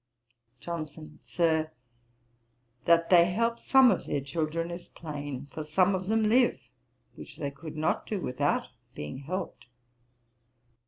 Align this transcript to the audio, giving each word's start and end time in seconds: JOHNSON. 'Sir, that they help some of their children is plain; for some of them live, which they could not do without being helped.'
JOHNSON. 0.61 1.19
'Sir, 1.21 1.71
that 2.85 3.11
they 3.11 3.25
help 3.31 3.59
some 3.59 3.91
of 3.91 4.07
their 4.07 4.19
children 4.19 4.71
is 4.71 4.89
plain; 4.89 5.45
for 5.45 5.63
some 5.63 5.93
of 5.93 6.07
them 6.07 6.23
live, 6.23 6.59
which 7.13 7.37
they 7.37 7.51
could 7.51 7.75
not 7.77 8.07
do 8.07 8.19
without 8.19 8.69
being 8.95 9.19
helped.' 9.19 9.67